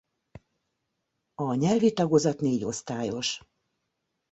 [1.35, 3.39] A nyelvi tagozat négyosztályos.